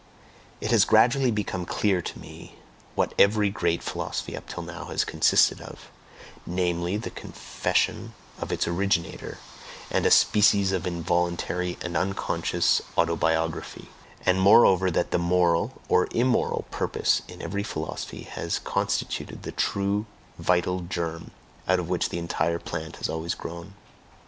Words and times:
It 0.61 0.71
has 0.71 0.83
gradually 0.83 1.29
become 1.29 1.63
clear 1.63 2.01
to 2.01 2.17
me 2.19 2.55
what 2.95 3.13
every 3.19 3.51
great 3.51 3.83
philosophy 3.83 4.35
up 4.35 4.49
till 4.49 4.63
now 4.63 4.85
has 4.85 5.05
consisted 5.05 5.61
of 5.61 5.91
namely, 6.43 6.97
the 6.97 7.11
confession 7.11 8.15
of 8.39 8.51
its 8.51 8.67
originator, 8.67 9.37
and 9.91 10.03
a 10.03 10.09
species 10.09 10.71
of 10.71 10.87
involuntary 10.87 11.77
and 11.83 11.95
unconscious 11.95 12.81
auto 12.95 13.15
biography; 13.15 13.89
and 14.25 14.41
moreover 14.41 14.89
that 14.89 15.11
the 15.11 15.19
moral 15.19 15.79
(or 15.87 16.07
immoral) 16.13 16.65
purpose 16.71 17.21
in 17.27 17.39
every 17.39 17.61
philosophy 17.61 18.23
has 18.23 18.57
constituted 18.57 19.43
the 19.43 19.51
true 19.51 20.07
vital 20.39 20.79
germ 20.79 21.29
out 21.67 21.77
of 21.79 21.89
which 21.89 22.09
the 22.09 22.17
entire 22.17 22.57
plant 22.57 22.95
has 22.95 23.07
always 23.07 23.35
grown. 23.35 23.75